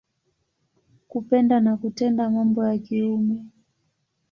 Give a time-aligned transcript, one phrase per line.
[1.07, 3.43] Kupenda na kutenda mambo ya kiume.